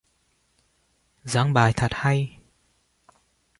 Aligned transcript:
Giảng 1.23 1.53
bài 1.53 1.73
thật 1.75 1.87
hay 1.91 2.39